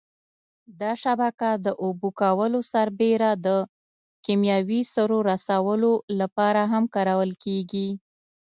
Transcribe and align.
دا 0.81 0.91
شبکه 1.03 1.49
د 1.65 1.67
اوبه 1.83 2.09
کولو 2.21 2.59
سربېره 2.73 3.31
د 3.45 3.47
کېمیاوي 4.25 4.81
سرو 4.93 5.17
رسولو 5.31 5.93
لپاره 6.19 6.61
هم 6.71 6.83
کارول 6.95 7.31
کېږي. 7.43 7.89